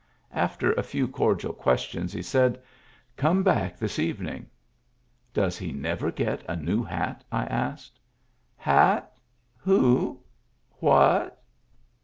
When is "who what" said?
9.59-11.39